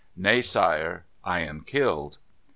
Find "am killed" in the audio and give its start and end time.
1.41-2.17